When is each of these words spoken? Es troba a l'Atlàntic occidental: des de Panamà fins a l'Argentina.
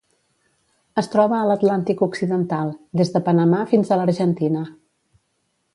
Es 1.01 1.09
troba 1.15 1.37
a 1.39 1.43
l'Atlàntic 1.49 2.01
occidental: 2.07 2.73
des 3.03 3.15
de 3.17 3.23
Panamà 3.29 3.61
fins 3.75 3.91
a 3.97 4.01
l'Argentina. 4.03 4.67